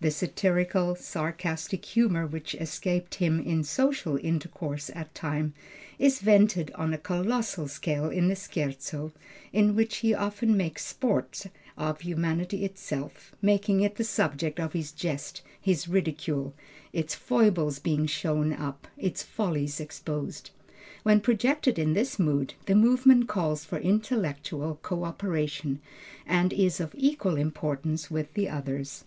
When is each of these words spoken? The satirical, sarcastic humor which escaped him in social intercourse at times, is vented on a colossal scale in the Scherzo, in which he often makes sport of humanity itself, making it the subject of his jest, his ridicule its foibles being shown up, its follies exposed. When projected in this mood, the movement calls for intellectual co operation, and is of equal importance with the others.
The 0.00 0.12
satirical, 0.12 0.94
sarcastic 0.94 1.84
humor 1.84 2.24
which 2.24 2.54
escaped 2.54 3.16
him 3.16 3.40
in 3.40 3.64
social 3.64 4.16
intercourse 4.22 4.92
at 4.94 5.12
times, 5.12 5.54
is 5.98 6.20
vented 6.20 6.70
on 6.76 6.94
a 6.94 6.98
colossal 6.98 7.66
scale 7.66 8.08
in 8.08 8.28
the 8.28 8.36
Scherzo, 8.36 9.10
in 9.52 9.74
which 9.74 9.96
he 9.96 10.14
often 10.14 10.56
makes 10.56 10.86
sport 10.86 11.46
of 11.76 12.02
humanity 12.02 12.64
itself, 12.64 13.34
making 13.42 13.80
it 13.80 13.96
the 13.96 14.04
subject 14.04 14.60
of 14.60 14.72
his 14.72 14.92
jest, 14.92 15.42
his 15.60 15.88
ridicule 15.88 16.54
its 16.92 17.16
foibles 17.16 17.80
being 17.80 18.06
shown 18.06 18.52
up, 18.52 18.86
its 18.96 19.24
follies 19.24 19.80
exposed. 19.80 20.50
When 21.02 21.20
projected 21.20 21.76
in 21.76 21.94
this 21.94 22.20
mood, 22.20 22.54
the 22.66 22.76
movement 22.76 23.26
calls 23.26 23.64
for 23.64 23.78
intellectual 23.80 24.78
co 24.80 25.02
operation, 25.02 25.80
and 26.24 26.52
is 26.52 26.78
of 26.78 26.94
equal 26.96 27.34
importance 27.36 28.08
with 28.12 28.32
the 28.34 28.48
others. 28.48 29.02